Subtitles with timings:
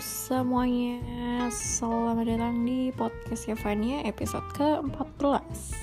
[0.00, 0.96] semuanya.
[1.52, 5.76] Selamat datang di podcast Yevania episode ke-14.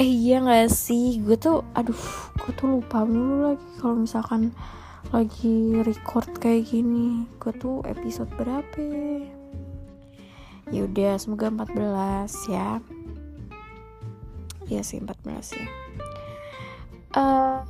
[0.00, 1.20] Eh iya gak sih?
[1.20, 2.00] Gue tuh Aduh
[2.40, 4.56] Gue tuh lupa mulu lagi Kalau misalkan
[5.12, 7.28] Lagi record kayak gini.
[7.36, 8.80] Gue tuh episode berapa
[10.72, 12.80] Yaudah Semoga 14 ya.
[14.72, 15.68] Iya sih 14 ya.
[17.12, 17.60] Uh,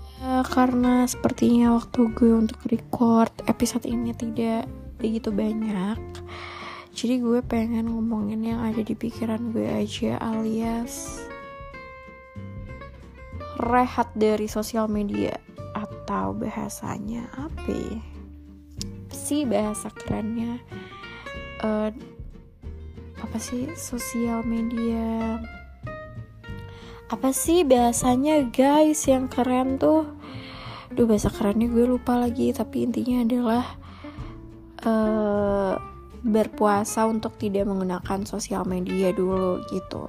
[0.47, 4.71] karena sepertinya waktu gue untuk record episode ini tidak
[5.03, 5.99] begitu banyak.
[6.95, 11.27] Jadi gue pengen ngomongin yang ada di pikiran gue aja alias
[13.63, 15.39] rehat dari sosial media
[15.73, 18.01] atau bahasanya apa ya?
[19.13, 20.59] sih bahasa kerennya?
[21.63, 21.95] Uh,
[23.23, 25.39] apa sih sosial media?
[27.07, 30.11] Apa sih bahasanya guys yang keren tuh?
[30.93, 33.65] Duh bahasa kerennya gue lupa lagi tapi intinya adalah
[34.87, 35.75] uh,
[36.23, 40.07] berpuasa untuk tidak menggunakan sosial media dulu gitu.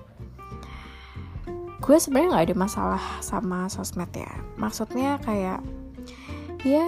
[1.84, 4.32] Gue sebenarnya nggak ada masalah sama sosmed ya.
[4.56, 5.60] Maksudnya kayak
[6.64, 6.88] ya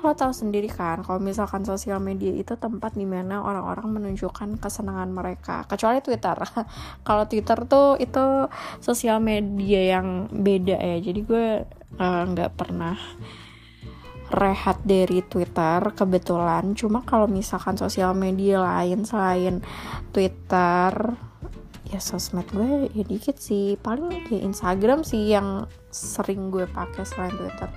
[0.00, 5.12] lo tahu sendiri kan kalau misalkan sosial media itu tempat di mana orang-orang menunjukkan kesenangan
[5.12, 5.68] mereka.
[5.68, 6.36] Kecuali Twitter.
[7.06, 8.48] Kalau Twitter tuh itu
[8.80, 10.96] sosial media yang beda ya.
[11.04, 11.46] Jadi gue
[12.00, 12.96] eh, nggak uh, pernah
[14.30, 16.72] rehat dari Twitter kebetulan.
[16.78, 19.60] Cuma kalau misalkan sosial media lain selain
[20.14, 20.90] Twitter
[21.90, 23.74] ya sosmed gue ya dikit sih.
[23.76, 27.70] Paling ya Instagram sih yang sering gue pakai selain Twitter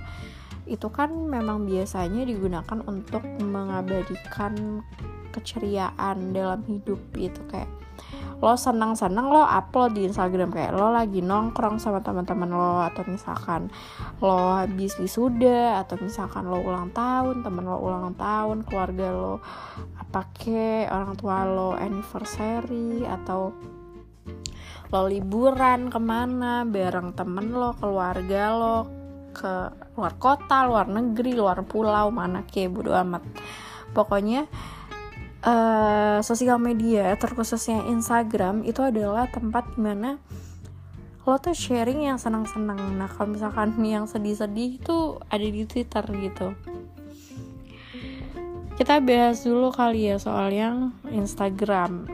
[0.64, 4.84] itu kan memang biasanya digunakan untuk mengabadikan
[5.34, 7.68] keceriaan dalam hidup gitu kayak
[8.42, 13.72] lo senang-senang lo upload di Instagram kayak lo lagi nongkrong sama teman-teman lo atau misalkan
[14.20, 19.34] lo habis wisuda atau misalkan lo ulang tahun temen lo ulang tahun keluarga lo
[19.96, 20.26] apa
[20.92, 23.54] orang tua lo anniversary atau
[24.92, 28.78] lo liburan ke mana bareng temen lo keluarga lo
[29.34, 33.26] ke luar kota, luar negeri, luar pulau, mana ke bodo amat.
[33.90, 34.46] Pokoknya
[35.44, 40.16] uh, sosial media terkhususnya Instagram itu adalah tempat di mana
[41.24, 42.78] lo tuh sharing yang senang-senang.
[43.00, 46.52] Nah kalau misalkan yang sedih-sedih itu ada di Twitter gitu.
[48.74, 52.10] Kita bahas dulu kali ya soal yang Instagram.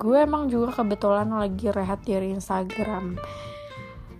[0.00, 3.18] Gue emang juga kebetulan lagi rehat dari Instagram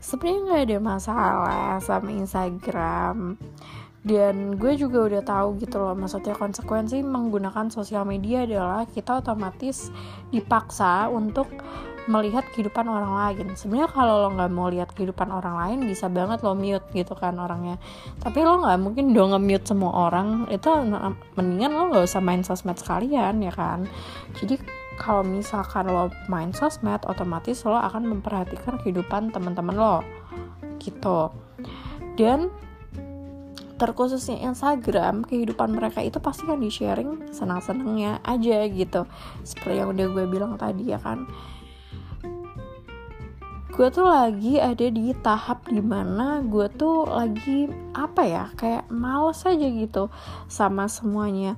[0.03, 3.39] sebenarnya nggak ada masalah sama Instagram.
[4.03, 9.95] Dan gue juga udah tahu gitu loh maksudnya konsekuensi menggunakan sosial media adalah kita otomatis
[10.35, 11.47] dipaksa untuk
[12.11, 13.55] melihat kehidupan orang lain.
[13.55, 17.39] Sebenarnya kalau lo nggak mau lihat kehidupan orang lain bisa banget lo mute gitu kan
[17.39, 17.79] orangnya.
[18.19, 20.51] Tapi lo nggak mungkin dong nge-mute semua orang.
[20.51, 20.83] Itu
[21.39, 23.87] mendingan lo nggak usah main sosmed sekalian ya kan?
[24.35, 29.97] Jadi kalau misalkan lo main sosmed otomatis lo akan memperhatikan kehidupan teman-teman lo.
[30.79, 31.35] Gitu.
[32.15, 32.55] Dan
[33.83, 39.03] terkhususnya Instagram kehidupan mereka itu pasti kan di sharing senang-senangnya aja gitu.
[39.43, 41.27] Seperti yang udah gue bilang tadi ya kan.
[43.73, 49.43] Gue tuh lagi ada di tahap di mana gue tuh lagi apa ya kayak males
[49.49, 50.12] aja gitu
[50.47, 51.57] sama semuanya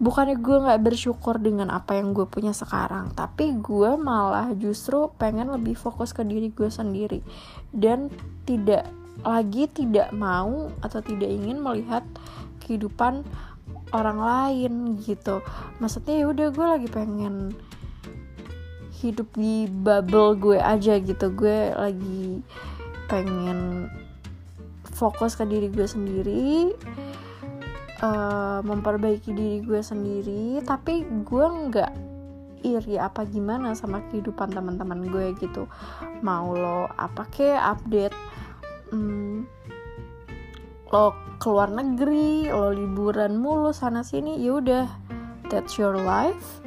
[0.00, 5.52] bukannya gue nggak bersyukur dengan apa yang gue punya sekarang tapi gue malah justru pengen
[5.52, 7.20] lebih fokus ke diri gue sendiri.
[7.70, 8.08] Dan
[8.48, 8.88] tidak
[9.20, 12.00] lagi tidak mau atau tidak ingin melihat
[12.64, 13.22] kehidupan
[13.92, 14.72] orang lain
[15.04, 15.44] gitu.
[15.78, 17.52] Maksudnya ya udah gue lagi pengen
[19.04, 21.28] hidup di bubble gue aja gitu.
[21.28, 22.40] Gue lagi
[23.12, 23.92] pengen
[24.96, 26.76] fokus ke diri gue sendiri
[28.00, 31.92] uh, memperbaiki diri gue sendiri tapi gue nggak
[32.60, 35.64] iri apa gimana sama kehidupan teman-teman gue gitu.
[36.20, 38.12] Mau lo apa ke update
[38.92, 39.48] hmm,
[40.92, 44.86] lo keluar negeri lo liburan mulu sana sini ya udah
[45.48, 46.60] that's your life.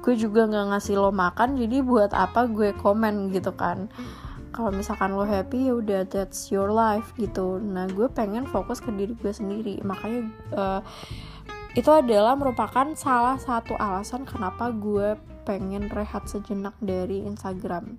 [0.00, 3.88] Gue juga nggak ngasih lo makan jadi buat apa gue komen gitu kan
[4.54, 7.58] kalau misalkan lo happy ya udah that's your life gitu.
[7.58, 9.82] Nah gue pengen fokus ke diri gue sendiri.
[9.82, 10.80] Makanya uh,
[11.74, 17.98] itu adalah merupakan salah satu alasan kenapa gue pengen rehat sejenak dari Instagram.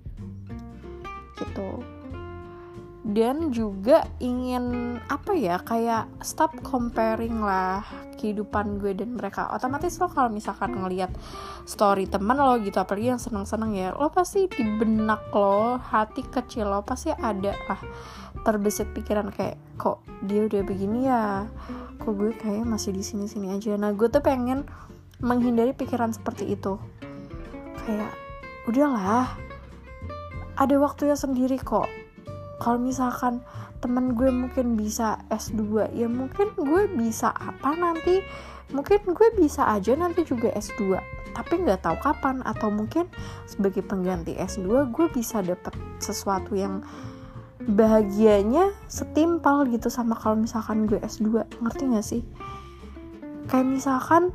[1.36, 1.95] Gitu
[3.06, 7.86] dan juga ingin apa ya kayak stop comparing lah
[8.18, 9.46] kehidupan gue dan mereka.
[9.54, 11.14] Otomatis lo kalau misalkan ngelihat
[11.70, 16.66] story temen lo gitu apalagi yang seneng-seneng ya lo pasti di benak lo hati kecil
[16.66, 17.80] lo pasti ada lah
[18.42, 21.46] terbesit pikiran kayak kok dia udah begini ya?
[22.02, 23.78] Kok gue kayak masih di sini-sini aja?
[23.78, 24.66] Nah gue tuh pengen
[25.22, 26.74] menghindari pikiran seperti itu.
[27.86, 28.10] Kayak
[28.66, 29.30] udahlah
[30.58, 31.86] ada waktunya sendiri kok
[32.56, 33.44] kalau misalkan
[33.84, 38.24] temen gue mungkin bisa S2 ya mungkin gue bisa apa nanti?
[38.72, 40.98] Mungkin gue bisa aja nanti juga S2
[41.36, 42.40] tapi nggak tahu kapan.
[42.48, 43.12] Atau mungkin
[43.44, 46.80] sebagai pengganti S2 gue bisa dapet sesuatu yang
[47.66, 52.22] bahagianya setimpal gitu sama kalau misalkan gue S2 ngerti gak sih?
[53.50, 54.32] Kayak misalkan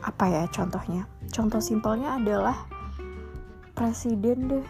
[0.00, 1.04] apa ya contohnya?
[1.34, 2.54] Contoh simpelnya adalah
[3.74, 4.66] presiden deh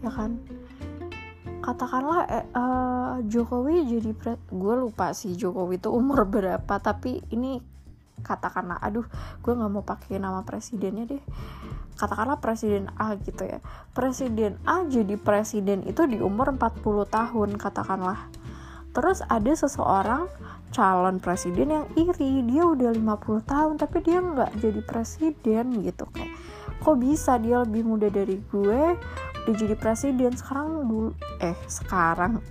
[0.00, 0.40] ya kan?
[1.60, 7.60] Katakanlah eh, uh, Jokowi jadi pre gue lupa sih Jokowi itu umur berapa tapi ini
[8.20, 9.04] katakanlah aduh
[9.40, 11.22] gue nggak mau pakai nama presidennya deh.
[12.00, 13.60] Katakanlah presiden A gitu ya.
[13.92, 18.32] Presiden A jadi presiden itu di umur 40 tahun katakanlah.
[18.96, 20.26] Terus ada seseorang
[20.70, 26.32] calon presiden yang iri dia udah 50 tahun tapi dia nggak jadi presiden gitu kayak.
[26.80, 28.96] Kok bisa dia lebih muda dari gue
[29.46, 31.10] udah jadi presiden sekarang dulu
[31.40, 32.42] eh sekarang.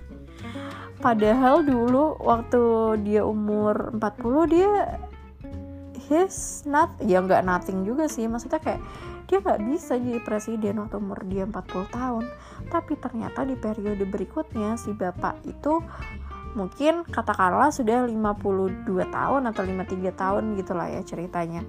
[1.00, 2.62] Padahal dulu waktu
[3.06, 5.00] dia umur 40 dia
[6.10, 8.28] he's not ya nggak nothing juga sih.
[8.28, 8.82] Maksudnya kayak
[9.30, 11.56] dia nggak bisa jadi presiden waktu umur dia 40
[11.94, 12.24] tahun.
[12.68, 15.80] Tapi ternyata di periode berikutnya si bapak itu
[16.58, 21.62] mungkin katakanlah sudah 52 tahun atau 53 tahun gitulah ya ceritanya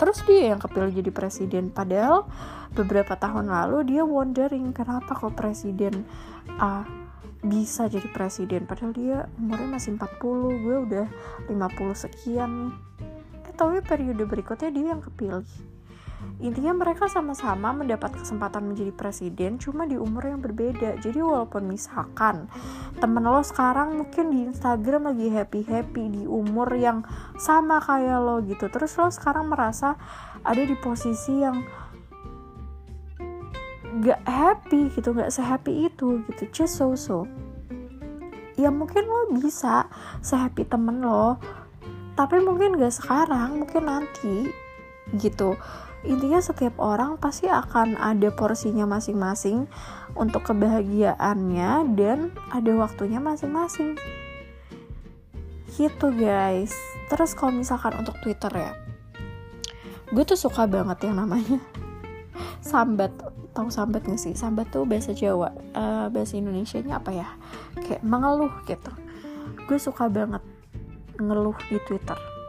[0.00, 1.68] terus dia yang kepilih jadi presiden.
[1.68, 2.24] Padahal
[2.72, 6.08] beberapa tahun lalu dia wondering kenapa kok presiden
[6.56, 6.88] A
[7.44, 8.64] bisa jadi presiden.
[8.64, 11.06] Padahal dia umurnya masih 40 gue udah
[11.52, 12.72] 50 sekian.
[13.44, 15.44] Eh tapi periode berikutnya dia yang kepilih
[16.40, 20.96] Intinya mereka sama-sama mendapat kesempatan menjadi presiden cuma di umur yang berbeda.
[20.96, 22.48] Jadi walaupun misalkan
[22.96, 27.04] temen lo sekarang mungkin di Instagram lagi happy-happy di umur yang
[27.36, 28.72] sama kayak lo gitu.
[28.72, 30.00] Terus lo sekarang merasa
[30.40, 31.60] ada di posisi yang
[34.00, 36.42] gak happy gitu, gak sehappy itu gitu.
[36.56, 37.28] Just so-so.
[38.56, 39.92] Ya mungkin lo bisa
[40.24, 41.36] sehappy temen lo,
[42.16, 44.48] tapi mungkin gak sekarang, mungkin nanti
[45.20, 45.58] gitu
[46.06, 49.68] intinya setiap orang pasti akan ada porsinya masing-masing
[50.16, 54.00] untuk kebahagiaannya dan ada waktunya masing-masing.
[55.76, 56.72] Gitu guys.
[57.12, 58.72] Terus kalau misalkan untuk twitter ya
[60.10, 61.62] gue tuh suka banget yang namanya
[62.70, 63.14] sambat.
[63.50, 64.34] Tahu sambat gak sih?
[64.34, 67.28] Sambat tuh bahasa jawa uh, bahasa indonesia nya apa ya?
[67.82, 68.90] Kayak mengeluh gitu.
[69.66, 70.42] Gue suka banget
[71.18, 72.39] ngeluh di twitter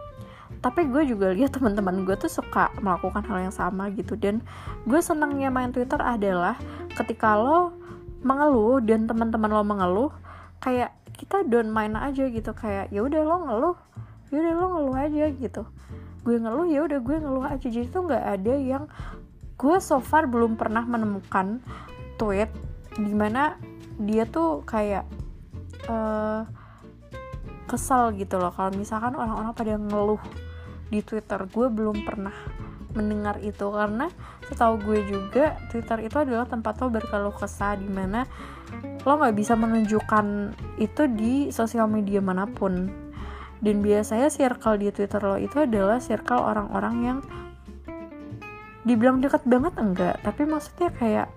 [0.61, 4.13] tapi gue juga lihat teman-teman gue tuh suka melakukan hal yang sama gitu.
[4.13, 4.45] Dan
[4.85, 6.53] gue senangnya main Twitter adalah
[6.93, 7.73] ketika lo
[8.21, 10.11] mengeluh dan teman-teman lo mengeluh
[10.61, 12.53] kayak kita don't main aja gitu.
[12.53, 13.77] Kayak ya udah lo ngeluh
[14.29, 15.63] ya udah lo ngeluh aja gitu.
[16.21, 17.65] Gue ngeluh ya udah gue ngeluh aja.
[17.65, 18.85] Jadi tuh nggak ada yang
[19.57, 21.57] gue so far belum pernah menemukan
[22.21, 22.53] tweet
[23.01, 23.57] di mana
[23.97, 25.09] dia tuh kayak
[25.89, 26.45] uh,
[27.65, 28.53] kesal gitu loh.
[28.53, 30.21] Kalau misalkan orang-orang pada ngeluh
[30.91, 31.47] di Twitter.
[31.47, 32.35] Gue belum pernah
[32.91, 34.11] mendengar itu karena
[34.51, 38.27] setahu gue juga Twitter itu adalah tempat lo berkeluh kesah di mana
[39.07, 42.91] lo nggak bisa menunjukkan itu di sosial media mana pun.
[43.61, 47.19] Dan biasanya circle di Twitter lo itu adalah circle orang-orang yang
[48.81, 51.27] dibilang dekat banget enggak tapi maksudnya kayak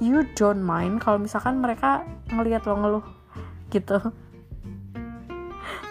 [0.00, 3.06] you don't mind kalau misalkan mereka ngelihat lo ngeluh
[3.68, 4.00] gitu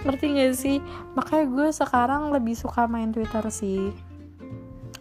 [0.05, 0.77] ngerti gak sih?
[1.15, 3.91] Makanya gue sekarang lebih suka main twitter sih.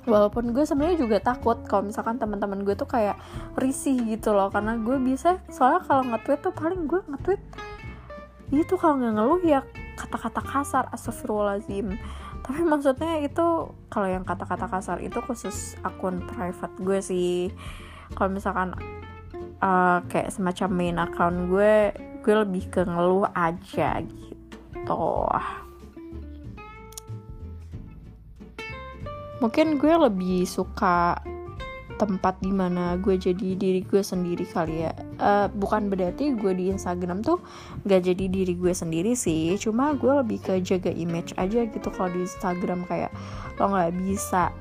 [0.08, 3.20] Walaupun gue sebenarnya juga takut kalau misalkan teman-teman gue tuh kayak
[3.60, 4.48] risih gitu loh.
[4.48, 7.42] Karena gue bisa soalnya kalau nge-tweet tuh paling gue nge-tweet
[8.48, 9.60] itu kalau nggak ngeluh ya
[10.00, 12.00] kata-kata kasar astagfirullahaladzim.
[12.40, 17.52] Tapi maksudnya itu kalau yang kata-kata kasar itu khusus akun private gue sih.
[18.16, 18.72] Kalau misalkan
[19.60, 21.92] uh, kayak semacam main account gue
[22.24, 24.27] gue lebih ke ngeluh aja gitu
[24.88, 25.28] gitu
[29.38, 31.14] mungkin gue lebih suka
[31.98, 34.94] tempat di mana gue jadi diri gue sendiri kali ya.
[35.18, 37.42] Uh, bukan berarti gue di Instagram tuh
[37.82, 39.58] gak jadi diri gue sendiri sih.
[39.58, 43.10] Cuma gue lebih ke jaga image aja gitu kalau di Instagram kayak
[43.58, 44.54] lo nggak bisa.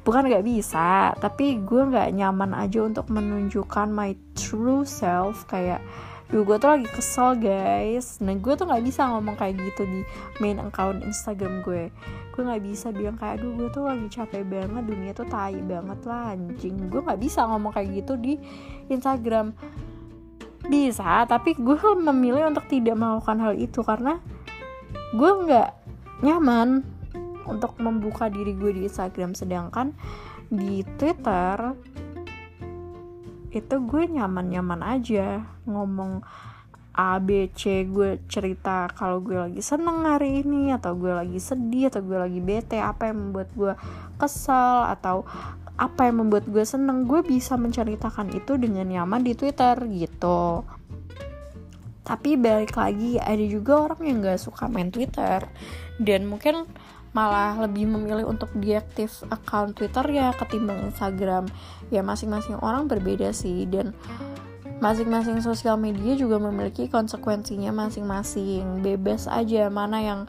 [0.00, 5.84] Bukan nggak bisa tapi gue nggak nyaman aja untuk menunjukkan my true self kayak
[6.30, 8.22] Duh gue tuh lagi kesel guys.
[8.22, 10.06] Nah gue tuh gak bisa ngomong kayak gitu di
[10.38, 11.90] main account Instagram gue.
[12.30, 15.98] Gue gak bisa bilang kayak aduh gue tuh lagi capek banget Dunia tuh tai banget
[16.06, 16.86] lah anjing.
[16.86, 18.38] Gue gak bisa ngomong kayak gitu di
[18.86, 19.50] Instagram.
[20.70, 24.22] Bisa tapi gue memilih untuk tidak melakukan hal itu Karena
[25.10, 25.74] gue gak
[26.22, 26.86] nyaman
[27.50, 29.34] untuk membuka diri gue di Instagram.
[29.34, 29.98] Sedangkan
[30.46, 31.74] di Twitter
[33.50, 35.44] itu gue nyaman-nyaman aja.
[35.66, 36.22] Ngomong
[36.90, 41.86] A B C gue cerita kalau gue lagi seneng hari ini atau gue lagi sedih
[41.86, 43.72] atau gue lagi bete apa yang membuat gue
[44.18, 45.22] kesal atau
[45.80, 50.66] apa yang membuat gue seneng gue bisa menceritakan itu dengan nyaman di Twitter gitu.
[52.04, 55.46] Tapi balik lagi ada juga orang yang gak suka main Twitter.
[55.94, 56.66] Dan mungkin
[57.10, 61.50] malah lebih memilih untuk diaktif account Twitter ya ketimbang Instagram.
[61.90, 63.96] Ya masing-masing orang berbeda sih dan
[64.80, 68.80] masing-masing sosial media juga memiliki konsekuensinya masing-masing.
[68.80, 70.20] Bebas aja mana yang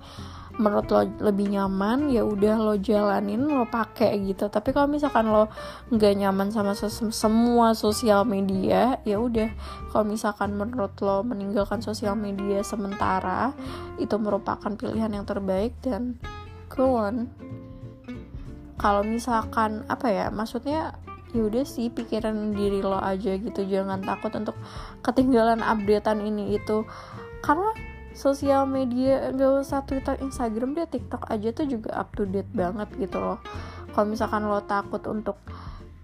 [0.59, 4.51] menurut lo lebih nyaman ya udah lo jalanin lo pakai gitu.
[4.51, 5.47] Tapi kalau misalkan lo
[5.93, 9.47] nggak nyaman sama semua sosial media ya udah.
[9.93, 13.55] Kalau misalkan menurut lo meninggalkan sosial media sementara
[14.01, 16.19] itu merupakan pilihan yang terbaik dan
[16.73, 17.27] go on
[18.81, 20.97] kalau misalkan apa ya maksudnya
[21.31, 23.63] ya udah sih pikiran diri lo aja gitu.
[23.63, 24.57] Jangan takut untuk
[25.05, 26.83] ketinggalan updatean ini itu.
[27.39, 27.71] Karena
[28.11, 32.91] sosial media gak usah Twitter Instagram deh TikTok aja tuh juga up to date banget
[32.99, 33.39] gitu loh.
[33.91, 35.39] Kalau misalkan lo takut untuk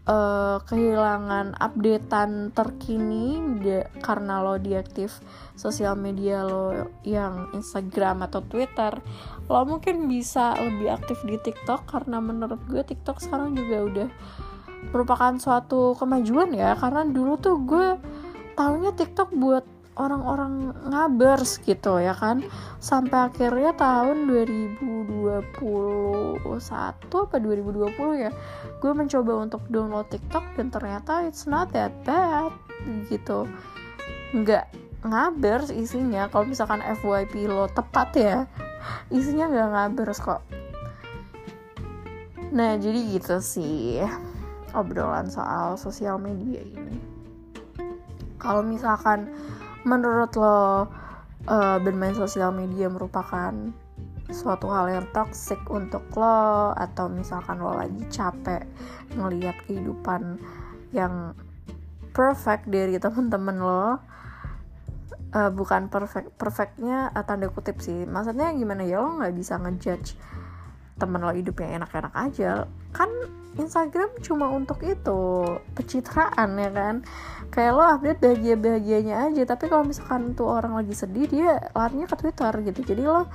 [0.08, 5.20] uh, kehilangan updatean terkini de, karena lo diaktif
[5.54, 8.98] sosial media lo yang Instagram atau Twitter
[9.46, 14.10] lo mungkin bisa lebih aktif di TikTok karena menurut gue TikTok sekarang juga udah
[14.92, 16.78] merupakan suatu kemajuan ya.
[16.78, 17.88] Karena dulu tuh gue
[18.58, 19.66] tahunya TikTok buat
[19.98, 22.46] orang-orang ngabers gitu ya kan?
[22.78, 25.58] Sampai akhirnya tahun 2021
[27.18, 28.32] apa 2020 ya
[28.78, 32.54] gue mencoba untuk download TikTok dan ternyata it's not that bad
[33.10, 33.50] gitu.
[34.38, 34.70] Nggak
[35.02, 36.30] ngabers isinya.
[36.30, 38.38] Kalau misalkan FYP lo tepat ya
[39.10, 40.42] isinya nggak ngabers kok.
[42.54, 44.00] Nah jadi gitu sih
[44.72, 47.02] obrolan soal sosial media ini.
[48.38, 49.34] Kalau misalkan
[49.88, 53.56] menurut lo uh, bermain sosial media merupakan
[54.28, 56.76] suatu hal yang toxic untuk lo?
[56.76, 58.68] Atau misalkan lo lagi capek
[59.16, 60.36] ngelihat kehidupan
[60.92, 61.32] yang
[62.12, 64.04] perfect dari temen-temen lo?
[65.28, 68.04] Uh, bukan perfect perfectnya uh, tanda kutip sih.
[68.04, 69.00] Maksudnya gimana ya?
[69.00, 70.20] Lo nggak bisa ngejudge
[70.98, 73.10] temen lo hidupnya enak-enak aja kan
[73.58, 76.96] Instagram cuma untuk itu pencitraan ya kan?
[77.50, 82.06] Kayak lo update bahagia bahagianya aja tapi kalau misalkan tuh orang lagi sedih dia larinya
[82.06, 82.80] ke Twitter gitu.
[82.86, 83.26] Jadi lo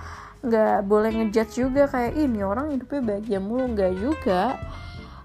[0.43, 3.75] nggak boleh ngejudge juga kayak ini orang hidupnya bahagia mulu.
[3.75, 4.43] Nggak juga.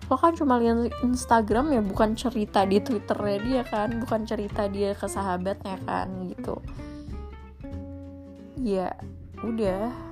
[0.09, 4.97] Lo kan cuma lihat Instagram ya bukan cerita di Twitternya dia kan bukan cerita dia
[4.97, 6.57] ke sahabatnya kan gitu.
[8.57, 8.97] Ya
[9.45, 10.06] udah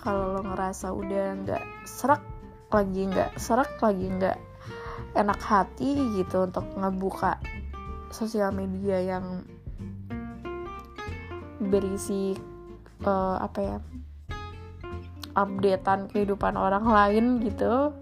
[0.00, 2.24] kalau lo ngerasa udah nggak serak
[2.72, 4.38] lagi nggak serak lagi nggak
[5.12, 7.36] enak hati gitu untuk ngebuka
[8.08, 9.44] sosial media yang
[11.60, 12.32] berisi
[13.04, 13.76] uh, apa ya
[15.36, 17.92] updatean kehidupan orang lain gitu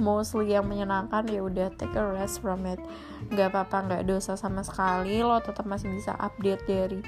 [0.00, 2.80] mostly yang menyenangkan ya udah take a rest from it.
[3.28, 7.00] Nggak apa-apa nggak dosa sama sekali lo tetap masih bisa update dari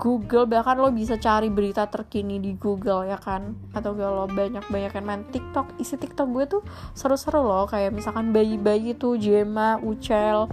[0.00, 3.52] Google bahkan lo bisa cari berita terkini di Google ya kan?
[3.76, 5.76] Atau kalau banyak banyak yang main TikTok.
[5.76, 6.62] Isi TikTok gue tuh
[6.96, 10.48] seru-seru loh kayak misalkan bayi-bayi tuh Jema, Ucel,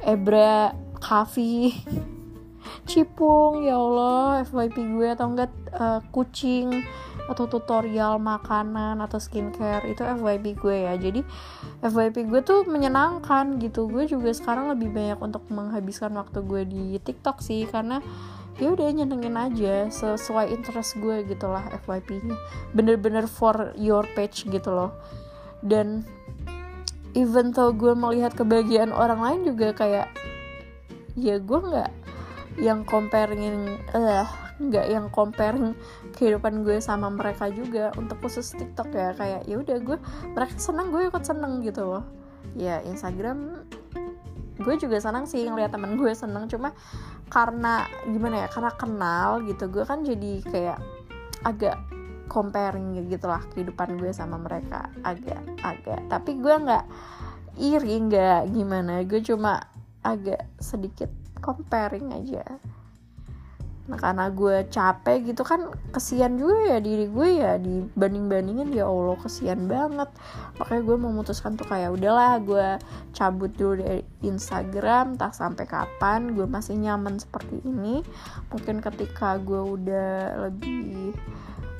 [0.00, 1.76] Ebra, Kavi,
[2.88, 6.72] Cipung ya Allah FYP gue atau enggak uh, kucing
[7.26, 10.94] atau tutorial makanan atau skincare itu FYP gue ya.
[10.96, 11.20] Jadi
[11.82, 13.90] FYP gue tuh menyenangkan gitu.
[13.90, 18.00] Gue juga sekarang lebih banyak untuk menghabiskan waktu gue di TikTok sih karena
[18.56, 22.36] ya udah nyenengin aja sesuai interest gue gitulah FYP-nya
[22.72, 24.96] bener-bener for your page gitu loh.
[25.60, 26.08] Dan
[27.12, 30.08] even though gue melihat kebahagiaan orang lain juga kayak
[31.16, 31.90] ya gue nggak
[32.56, 35.76] yang comparing eh uh, nggak yang comparing
[36.16, 39.12] kehidupan gue sama mereka juga untuk khusus TikTok ya.
[39.12, 39.98] Kayak ya udah gue
[40.32, 42.04] mereka senang gue ikut seneng gitu loh.
[42.56, 43.68] Ya Instagram
[44.56, 46.72] gue juga senang sih ngeliat temen gue seneng cuma
[47.28, 50.78] karena gimana ya karena kenal gitu gue kan jadi kayak
[51.44, 51.76] agak
[52.26, 56.84] comparing gitu lah kehidupan gue sama mereka agak agak tapi gue nggak
[57.56, 59.62] iri nggak gimana gue cuma
[60.02, 61.08] agak sedikit
[61.40, 62.44] comparing aja
[63.86, 68.90] nah karena gue capek gitu kan kesian juga ya diri gue ya dibanding bandingin ya
[68.90, 70.10] allah kesian banget.
[70.58, 72.68] Makanya gue memutuskan tuh kayak udahlah gue
[73.14, 78.02] cabut dulu dari Instagram tak sampai kapan gue masih nyaman seperti ini.
[78.50, 81.14] Mungkin ketika gue udah lebih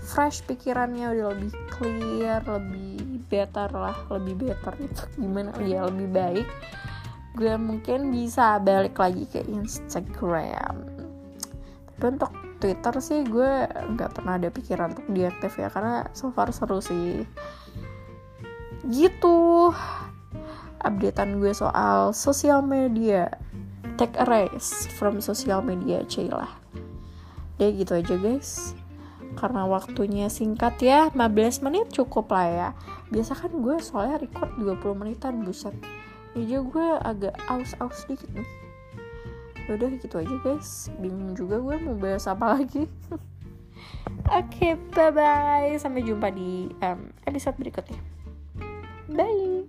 [0.06, 6.48] fresh pikirannya udah lebih clear lebih better lah lebih better itu gimana ya lebih baik
[7.36, 10.95] gue mungkin bisa balik lagi ke Instagram
[11.96, 12.28] tapi untuk
[12.60, 17.24] Twitter sih gue nggak pernah ada pikiran untuk diaktif ya karena so far seru sih.
[18.84, 19.72] Gitu.
[20.84, 23.32] Updatean gue soal sosial media.
[23.96, 26.52] Take a race from social media lah.
[27.56, 28.76] Deh gitu aja guys.
[29.40, 32.68] Karena waktunya singkat ya 15 menit cukup lah ya.
[33.08, 35.72] Biasa kan gue soalnya record 20 menitan buset.
[36.36, 38.65] Aja gue agak aus-aus dikit nih
[39.66, 40.88] Ya udah gitu aja guys.
[41.02, 42.86] Bingung juga gue mau bahas apa lagi.
[44.26, 47.98] Oke okay, bye bye sampai jumpa di um, episode berikutnya.
[49.10, 49.66] Bye.